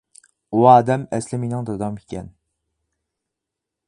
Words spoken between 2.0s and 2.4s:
ئىكەن.